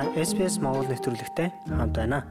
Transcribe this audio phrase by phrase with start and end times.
[0.00, 2.24] Та SPS Монгол нэвтрүүлэгтэй хамт байна.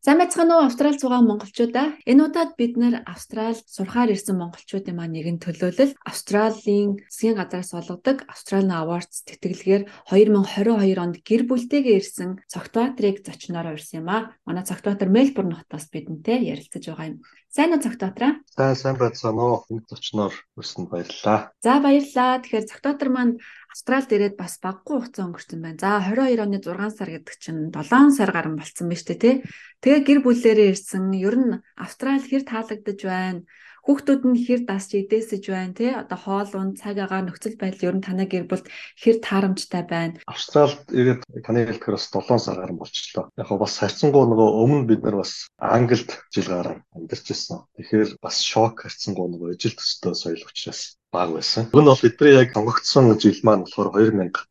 [0.00, 1.92] Сайн байцгаана уу Австрал зугаа монголчуудаа.
[2.08, 8.24] Энэ удаад бид нэр Австрал сурахаар ирсэн монголчуудын маань нэгэн төлөөлөл Австралийн засгийн газраас олгодог
[8.32, 14.32] Australian Awards тэтгэлгээр 2022 онд гэр бүлтэйгээ ирсэн цогтбаатрыг зочноор урьсан юм а.
[14.48, 17.20] Манай цогтбаатар Мельбурн хотоос бидэнтэй ярилцаж байгаа юм.
[17.52, 18.40] Сайн уу цогтбаатраа?
[18.56, 19.68] За сайн байцгаана уу.
[19.68, 21.52] Энэ зочноор урьсанд баярлалаа.
[21.60, 22.40] За баярлалаа.
[22.40, 23.36] Тэгэхээр цогтбаатар маань
[23.70, 25.78] Австралид ирээд бас баггүй хугацаа өнгөрсөн байна.
[25.78, 29.34] За 22 оны 6 сар гэдэг чинь 7 сар гарсан болцсон шүү дээ, тий.
[29.82, 31.14] Тэгээ гэр бүлээрээ ирсэн.
[31.14, 33.46] Ер нь Австрали хэр таалагдж байна?
[33.80, 37.96] Хүүхдүүд нь хэр дасч идээсэж байна тий одоо хоол унд цаг агаар нөхцөл байдал ер
[37.96, 38.68] нь танай гэр бүлд
[39.00, 40.20] хэр таарамжтай байна.
[40.28, 43.24] Австралид ирээд таны хэлдгээр бас 7 сар гарсан болчихлоо.
[43.40, 47.64] Яг бас харьцангуй нөгөө өмнө бид нар бас Англид жил гарan амьдарч ирсэн.
[47.80, 51.66] Тэгэхээр бас шок харьцангуй нөгөө ижил төстэй соёл учраас баг байсан.
[51.74, 54.46] Уг нь бол бидний яг сонгогдсон жил маань болохоор 2019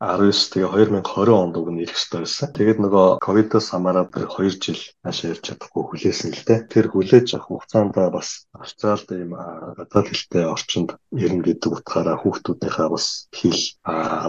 [0.52, 2.52] тэгээ 2020 онд уг нь ирэх ёстой байсан.
[2.52, 6.60] Тэгээд нөгөө ковидоос хамаараад 2 жил хаашаа ирж чадахгүй хүлээсэн л дээ.
[6.68, 9.32] Тэр хүлээж авах хугацаанд бас Австралид ийм
[9.80, 13.64] гадаад хэлтэй орчинд ирнэ гэдэг утгаараа хүүхдүүдийнхээ бас хэл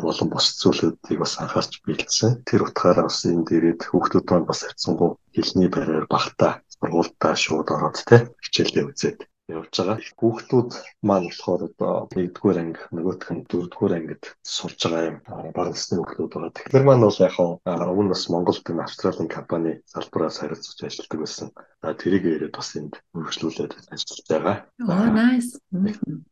[0.07, 2.47] болон бус зүйлүүдийг бас анхаарч бэлдсэн.
[2.47, 7.99] Тэр утгаараа бас энд ирээд хүүхдүүд маань бас харьцангуй хэлний барьаар багтаа сургуультаа шууд ороод
[8.09, 9.19] те хичээлдээ үзээд
[9.59, 9.99] явж байгаа.
[10.21, 10.71] Хүүхдүүд
[11.03, 15.19] маань болохоор одоо 1-р анги, нөгөөх нь 4-р ангид сурж байгаа юм.
[15.57, 16.55] Бага насны хүүхдүүд байгаа.
[16.55, 21.49] Тэгэхээр маань бол яг өмнө бас Монголд энэ Австралийн компани салбараас харилцаж ажилладаг байсан.
[21.83, 24.57] Тэрийг ирээд бас энд хөгжлүүлээд ажиллаж байгаа.
[24.87, 25.59] Oh nice.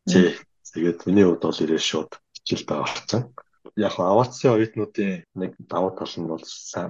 [0.07, 0.39] Тий.
[0.75, 3.23] Тэгээд миний хувьд бол ирээ шууд хичээлдээ орсон
[3.77, 6.45] яг аваацсан оюутнуудын нэг давуу тал нь бол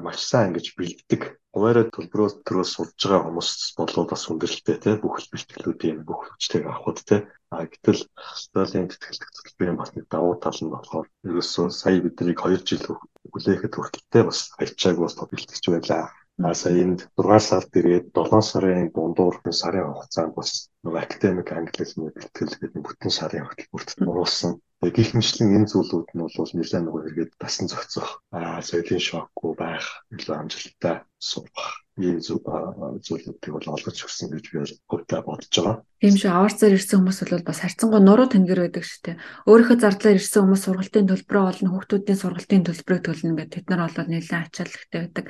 [0.05, 1.23] маш сайн ингэж бэлддэг.
[1.53, 6.99] Хуваараа төлбөрөөс төрөөс сурж байгаа хүмүүс болоо бас хүндрэлтэй те бүх бэлтгэлүүдийн бүх хүчтэйг авахд
[7.09, 7.17] те.
[7.51, 8.01] А гэтэл
[8.43, 12.85] Сталин тэтгэлэг төлбөрийн бас нэг давуу тал нь болохоор ерөөсөө сая биднийг 2 жил
[13.33, 16.05] хүлээхэд хүртэлтэй бас хайчааг бас бэлтгэж байлаа.
[16.47, 20.51] А сая энд 6 сард ирээд 7 сарын дундуур сарын хугацаанд бас
[20.85, 24.53] академик англи хэлний бэлтгэл гэдэг бүтэн сарын хөтөлбөрт нуруулсан.
[24.79, 29.53] Тэгээ гих мэтлэн энэ зүйлүүд нь бол нэлээд нөгөө хэрэгэд дасан зохицох, аа соёлын шокгүй
[29.59, 35.83] байх, илүү амжилттай сурах ийм зүйлүүдийг бол олгож өгсөн гэж би хувьдаа бодож байгаа.
[35.99, 36.31] Тийм шүү.
[36.31, 39.17] Аварцаар ирсэн хүмүүс бол бас харьцангуй нуруу тэнгэр байдаг шүү дээ.
[39.51, 43.99] Өөрийнхөө зардлаар ирсэн хүмүүс сургалтын төлбөрөө олно, хүүхдүүдийн сургалтын төлбөрийг төлнө гэдэг тэд нар бол
[43.99, 45.25] нэлээд ачааллахтай байдаг.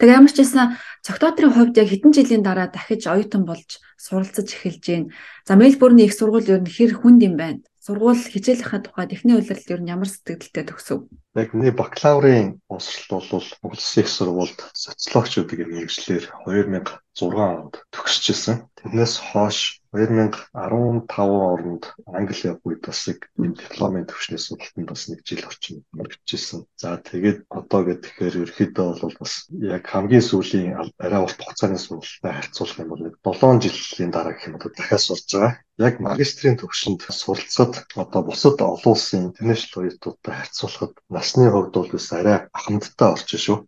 [0.00, 0.66] Тэг ямар ч байсан
[1.04, 5.12] цогтоотрын хувьд яг хэдэн жилийн дараа дахиж оюутан болж суралцаж эхэлж гээ.
[5.44, 7.60] За Мельбурний их сургууль ер нь хэр хүнд юм байна?
[7.86, 11.06] Сургууль хичээлийнхаа тухайд эхний удирдал ер нь ямар сэтгэлдтэй төгсөв?
[11.38, 18.66] Яг миний бакалаврын боловсрол бол Улсын их сургуульд социологчдын мэрэгчлэр 2006 онд төгсчихсэн.
[18.74, 25.46] Тэрнээс хойш 2015 онд Англи явах үед бас нэг дипломын төвшний сургалтанд бас нэг жил
[25.46, 26.66] орчим мөрөгчсэн.
[26.74, 32.82] За тэгээд одоо гэхээр ерөөхдөө бол бас яг хамгийн сүүлийн арай урт хугацааны сургалттай харьцуулах
[32.82, 35.54] юм бол нэг 7 жилийн дараа гэх юм бол дахиад сурж байгаа.
[35.78, 42.08] Яг магистрийн төвшөнд суралцаад одоо бусад олон улсын international уятуудтай харьцуулахад насны хувьд бол бас
[42.16, 43.58] арай ахмадтай орчин шүү.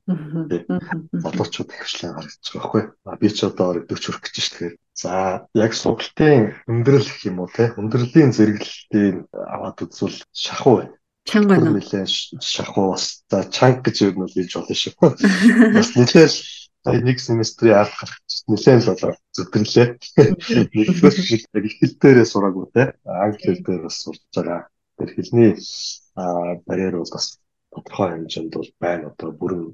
[1.25, 2.85] Болоочууд хвшлэн харагдаж байгаа байхгүй.
[3.21, 4.53] Би ч одоо 40 хүрэх гэж шүү.
[4.57, 10.95] Тэгэхээр За яг сургалтын өндөрлөл гэх юм уу те өндөрлийн зэрэглэлтийг аваад үзвэл шахуу байна.
[11.23, 11.71] Чанга байна.
[11.79, 12.11] Нэлээд
[12.43, 14.99] шахуу бас за чанг гэж юу нь хэлж болно шүү.
[15.79, 15.95] Бас
[16.89, 18.19] нэлээд нэг семестрийн ард гарах
[18.49, 19.89] нэлээд л болоо зүтгэрлээ.
[20.73, 24.61] Нэгдүгээр их хэл дээрээ сураагүй те англи хэл дээр бас сурж байгаа.
[24.97, 25.53] Тэр хэлний
[26.67, 27.27] барьер бол бас
[27.73, 29.65] тодорхой хэмжээнд бол байна одоо бүрэн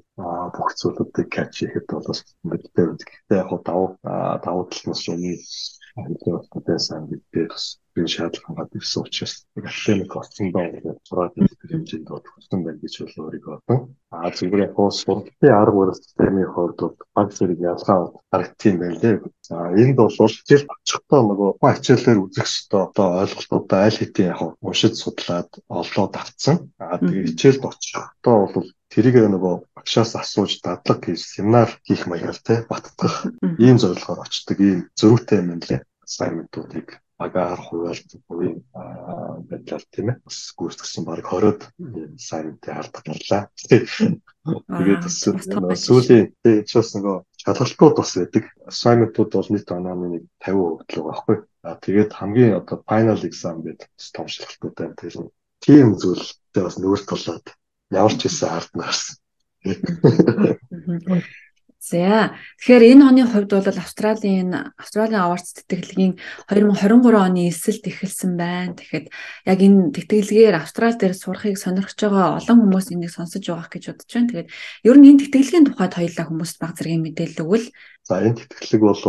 [0.55, 2.85] бүх зүйлүүдийг catch хийхэд бол бас мэдтэй.
[2.99, 9.03] Гэхдээ яг давуу давуу тал нь өмнө хэлний батсан гэдэг бас би шаардлага хаад ирсэн
[9.07, 10.67] учраас академик болсон доо
[11.07, 13.79] сураад ирэх хэмжээнд хүссэн байна гэж бол өөрийгөө бодсон.
[14.11, 17.99] Аа зүгээр яг хоо сургалтын арга барил системийн бол баг зэрэг ялгаа
[18.31, 19.15] харагдсан байна лээ.
[19.47, 24.93] За энд бол хичээл очихдоо нөгөө хичээлээр үзэх ёстой одоо ойлголтуудаа аль хэдийн яг уншиж
[24.99, 26.55] судлаад олоод авцсан.
[26.83, 32.55] Аа тэгээ хичээлд очихдоо бол тэрийг нөгөө багшаас асууж дадлаг хийж семинар хийх маягаар те
[32.71, 33.15] баттгах
[33.65, 38.59] ийм зорилгоор очдог ийм зөрүүтэй юм лээ assignment-уудыг агаар хуваалт хувийн
[39.47, 41.61] байдлаар тийм ээ бас гүйцэтгсэн баг 20-од
[42.19, 43.43] сайнтай хардаг гарлаа.
[43.63, 46.27] Тэгээд бас сүүлийн
[46.67, 48.43] ч бас нөгөө шалгалтууд бас байдаг.
[48.67, 51.37] Assignment-ууд бол нийт онооны нэг 50% л байгаа байхгүй.
[51.63, 54.99] А тэгээд хамгийн одоо final exam гэдэг том шалгалтууд байна.
[54.99, 55.13] Тэр
[55.63, 57.45] тийм зүйлтэй бас нүүр тулаад
[57.95, 59.15] ямар ч хэсэг хардна гарсан.
[61.85, 66.17] За тэгэхээр энэ оны хувьд бол Австралийн Австралийн аварц тэтгэлгийн
[66.49, 68.73] 2023 оны эсэлд эхэлсэн байна.
[68.73, 69.13] Тэгэхэд
[69.45, 74.11] яг энэ тэтгэлгээр Австрали дээр сурахыг сонирхож байгаа олон хүмүүс энийг сонсож байгаа гэж бодож
[74.17, 74.29] байна.
[74.33, 74.49] Тэгээд
[74.89, 77.67] ер нь энэ тэтгэлгийн тухайд хоёулаа хүмүүст баг зэргийн мэдээлэл өгвөл
[78.05, 79.01] За энэ тэтгэлэг бол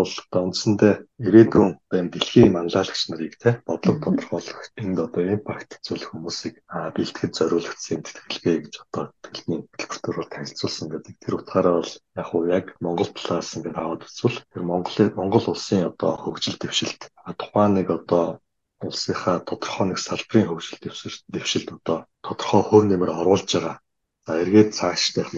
[0.49, 0.95] үндсэндээ
[1.27, 6.55] ирээдүйн байн дэлхийн манлайлагч нарыг те бодлого тодорхойлох энд одоо импакт зүйлэх хүмүүсийг
[6.97, 11.15] бэлтгэж зориулагдсан тэтгэлгээ гэж одоо тэтгэлний хэлбэртээр танилцуулсан гэдэг.
[11.21, 15.93] Тэр утгаараа бол яг уу яг Монгол талаас ингээд аваад үзвэл тэр Монголын Монгол улсын
[15.93, 17.01] одоо хөгжил дэвшилт
[17.37, 18.41] тухайн нэг одоо
[18.81, 20.81] улсынхаа тодорхой нэг салбарын хөгжил
[21.29, 23.77] дэвшилт одоо тодорхой хөв нэмэр оруулж байгаа.
[24.25, 25.29] За эргээд цаашдах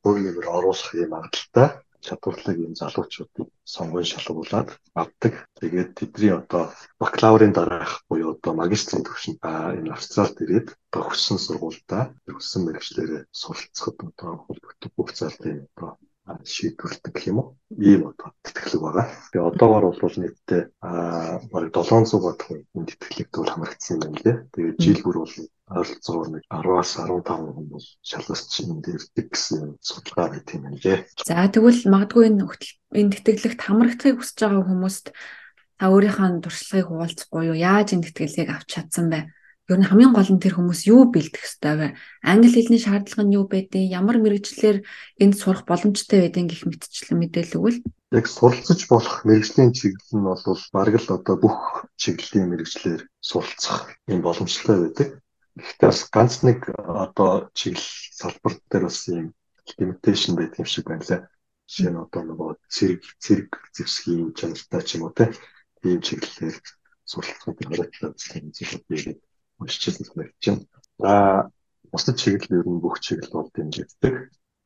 [0.00, 4.68] хөв нэмэр оруулах юм аргалтай чадварлаг юм залуучуудыг сонгон шалгуулад
[5.02, 5.34] авдаг.
[5.58, 6.64] Тэгээд тэдний одоо
[7.00, 9.40] бакалаврын дараах буюу одоо магистрийн түвшинд
[9.78, 12.04] энэ Австралид ирээд одоо хүссэн сургуультай
[12.36, 15.90] хүссэн мэрэгчлэрээ суралцахад одоо холбогддог бүх залтын одоо
[16.42, 17.48] шийдвэрлэдэг гэх юм уу?
[17.78, 19.06] Ийм одоо тэтгэлэг байгаа.
[19.30, 24.36] Тэгээ одоогоор бол нийтдээ аа бараг 700 бодох энэ тэтгэлэг төр хамрагдсан юм лээ.
[24.50, 25.34] Тэгээ жил бүр бол
[25.70, 30.98] ойролцоогоор нэг 10-аас 15 хүн бол шалгасч энэ дэрдэг гэсэн судалгаа байт юм лээ.
[31.24, 32.44] За тэгвэл магадгүй энэ
[32.98, 35.06] энэ тэтгэлэгт хамрагдахыг хүсэж байгаа хүмүүст
[35.78, 37.56] та өөрийнхөө туршлагыг хуваалцахгүй юу?
[37.56, 39.20] Яаж энэ тэтгэлгийг авч чадсан бэ?
[39.64, 41.88] Ер нь хамгийн гол нь тэр хүмүүс юу бэлдэх ёстой вэ?
[42.20, 43.80] Англи хэлний шаардлага нь юу байдیں?
[43.80, 44.84] Ямар мэрэгчлэр
[45.16, 47.80] энд сурах боломжтой байдیں гэх мэтчлэн мэдээлэл өгвөл.
[48.12, 51.56] Яг суралцж болох мэрэгжлийн чиглэл нь бол бараг л одоо бүх
[51.96, 55.08] чиглэлийн мэрэгчлэр суралцах юм боломжтой байдаг.
[55.56, 57.88] Гэхдээ бас ганц нэг одоо чиглэл
[58.20, 59.32] салбар дээр бас юм
[59.80, 61.22] limitation байдаг юм шиг байна лээ.
[61.72, 65.32] Жишээ нь одоо нөгөө зэрэг зэрэг зэвсгийн чанартай ч юм уу те
[65.88, 66.56] ийм чиглэлээр
[67.08, 69.20] суралцах гэдэг нь хэрэгтэй зүйл юм
[69.60, 70.64] уншижсэн санагдаж байна.
[70.98, 71.12] За
[71.92, 74.14] бусад чиглэл ер нь бүх чиглэл бол дэмжигддэг.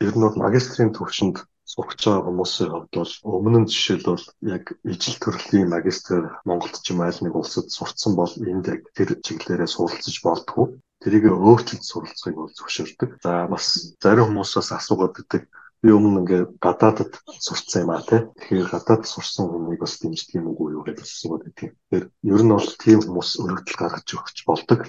[0.06, 1.37] Ер нь бол магистрийн төвшөнд
[1.69, 4.26] сурч байгаа хүмүүсийн хувьд бол өмнө нь жишээлбэл
[4.56, 9.20] яг ижил төрлийн магистр Монголд ч юм айл нэг улсад сурцсан бол энд яг тэр
[9.20, 10.67] чиглэлээрээ суралцж болдгоо.
[11.02, 13.11] Тэрийг өөрчилж суралцахыг бол зөвшөөрдөг.
[13.20, 13.64] За бас
[14.00, 15.43] зарим хүмүүсээс асуугаад байдаг
[15.82, 17.12] би өмнө ингээ гадаадд
[17.46, 18.20] сурцсан юм а тий.
[18.38, 21.70] Тэгэхээр гадаад сурсан хүнийг бас дэмждэг юм уу юу гэж асууад байдаг.
[21.78, 22.04] Тэгэхээр
[22.34, 24.80] ер нь бол тийм хүмүүс өргөдөл гаргаж өгч болдог.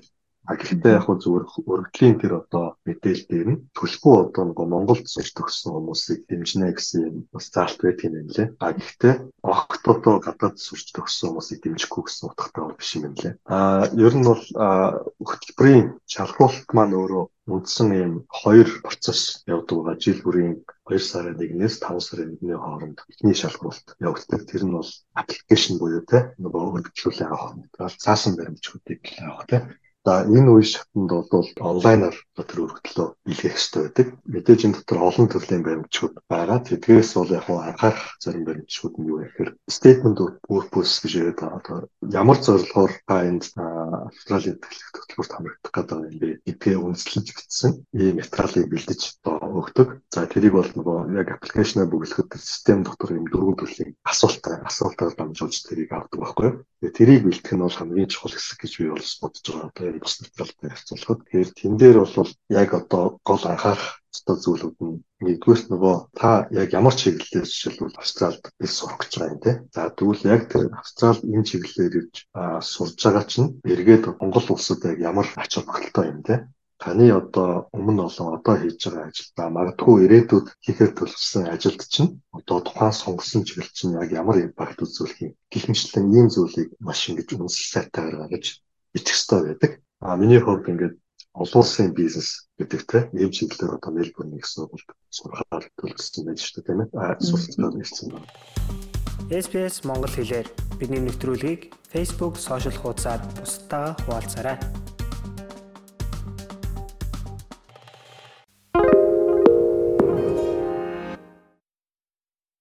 [0.50, 5.06] А гэхдээ яг хөө зүгээр өргөдлийн тэр одоо мэдээлэл дээр нь төлбөө одоо нөгөө Монголд
[5.06, 8.48] сурч төгссөн хүмүүсийг дэмжинэ гэсэн юм бас заалт байт юм лээ.
[8.58, 9.16] А гэхдээ
[9.46, 13.34] огт одоо гадаад сурч төгссөн хүмүүсийг дэмжихгүй гэсэн утгатай биш юм лээ.
[13.46, 14.44] А ер нь бол
[15.22, 20.02] хөтөлбөрийн шалгуулт маань өөрөө үндсэн ийм хоёр процесс явдаг байгаа.
[20.02, 20.54] Жил бүрийн
[20.90, 24.42] 2 сарын 1-ээс 5 сарын 1-ний хооронд эхний шалгуулт явагддаг.
[24.50, 27.54] Тэр нь бол аппликейшн буюу те нөгөө хөгжүүлээ авах.
[28.04, 29.58] Цаасан баримтчуудыг авах те
[30.06, 32.16] За энэ үе шатнд бол онлайнаар
[32.46, 34.08] тэр өргөдлөө илгээх хэрэгтэй байдаг.
[34.28, 36.60] Мэдээж энэ дотор олон төрлийн баримтчууд байгаа.
[36.66, 41.80] Тэдгээс бол яг анхаарах зарим баримтчууд нь юу гэхээр statement of purpose гэж яриад байгаа.
[42.06, 46.30] Ямар зорилгоор та энд Австралийн тэтгэлэг төлбөрт хамрагдах гэдэг юм бэ?
[46.46, 49.90] Гэдгээ үндэслэж бичсэн ийм материалыг бэлдэж өгдөг.
[50.14, 55.58] За тэрийг бол нөгөө яг аппликейшнаа бүглэхэд систем дотор юм дөрвөн төрлийн асуултаа асуултаар дамжуулж
[55.68, 56.58] тэрийг авдаг байхгүй юу?
[56.80, 60.70] Тэгээ тэрийг бэлтгэх нь бол хамгийн чухал хэсэг гэж би бол бодож байгаа бас материалтай
[60.72, 62.29] харьцуулахад тэгэхээр тэн дээр бол
[62.62, 66.30] яг одоо гол анхаарах ёстой зүйлүүд нь нэгдүгээр нөгөө та
[66.62, 69.52] яг ямар чиглэлээр жишээлбэл Австралид их сурах гэж байгаа юм те.
[69.76, 72.16] За тэгвэл яг тэр Австралид энэ чиглэлээр ирж
[72.74, 76.36] сурж байгаа чинь эргээд Монгол улсад яг ямар ач холбогдолтой юм те
[76.80, 82.12] таны одоо өмнө олон одоо хийж байгаа ажил ба магадгүй ирээдүйд хийхээр төлөвлөсөн ажилд чинь
[82.38, 87.02] одоо тухайн сонгосон чиглэл чинь яг ямар импакт үзүүлэх юм гэх мэтлэн ийм зүйлийг маш
[87.10, 88.46] ингэж үнсэл сайтаар гаргаж
[88.96, 89.72] бичих хэрэгтэй байдаг.
[90.00, 90.96] А миний хувьд ингээд
[91.40, 96.68] олон улсын бизнес гэдэгтэй ийм чиглэлээр одоо Мельбурн их сургуульд сурахаар төлөвлөсөн байж шүү дээ
[96.68, 96.90] тийм ээ.
[97.00, 98.28] А суралцгаа нэрсэн байна.
[99.32, 100.48] SPS Монгол хэлээр
[100.80, 104.58] бидний нэвтрүүлгийг Facebook сошиал хуудасаар бусдаа хуваалцаарай.